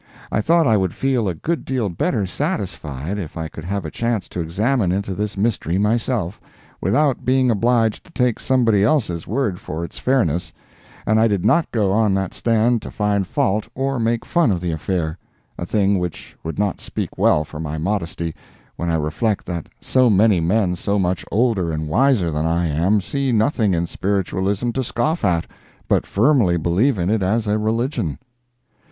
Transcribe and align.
I 0.31 0.41
thought 0.41 0.65
I 0.65 0.77
would 0.77 0.95
feel 0.95 1.27
a 1.27 1.35
good 1.35 1.63
deal 1.63 1.87
better 1.87 2.25
satisfied 2.25 3.19
if 3.19 3.37
I 3.37 3.47
could 3.47 3.65
have 3.65 3.85
a 3.85 3.91
chance 3.91 4.27
to 4.29 4.39
examine 4.39 4.91
into 4.91 5.13
this 5.13 5.37
mystery 5.37 5.77
myself, 5.77 6.41
without 6.81 7.23
being 7.23 7.51
obliged 7.51 8.05
to 8.05 8.11
take 8.11 8.39
somebody 8.39 8.83
else's 8.83 9.27
word 9.27 9.59
for 9.59 9.85
its 9.85 9.99
fairness, 9.99 10.51
and 11.05 11.19
I 11.19 11.27
did 11.27 11.45
not 11.45 11.69
go 11.69 11.91
on 11.91 12.15
that 12.15 12.33
stand 12.33 12.81
to 12.81 12.89
find 12.89 13.27
fault 13.27 13.67
or 13.75 13.99
make 13.99 14.25
fun 14.25 14.51
of 14.51 14.59
the 14.59 14.71
affair—a 14.71 15.67
thing 15.67 15.99
which 15.99 16.35
would 16.43 16.57
not 16.57 16.81
speak 16.81 17.15
well 17.15 17.43
for 17.45 17.59
my 17.59 17.77
modesty 17.77 18.33
when 18.77 18.89
I 18.89 18.95
reflect 18.95 19.45
that 19.45 19.69
so 19.81 20.09
many 20.09 20.39
men 20.39 20.75
so 20.75 20.97
much 20.97 21.23
older 21.31 21.71
and 21.71 21.87
wiser 21.87 22.31
than 22.31 22.47
I 22.47 22.65
am 22.65 23.01
see 23.01 23.31
nothing 23.31 23.75
in 23.75 23.85
Spiritualism 23.85 24.71
to 24.71 24.83
scoff 24.83 25.23
at, 25.23 25.45
but 25.87 26.07
firmly 26.07 26.57
believe 26.57 26.97
in 26.97 27.11
it 27.11 27.21
as 27.21 27.45
a 27.45 27.59
religion. 27.59 28.17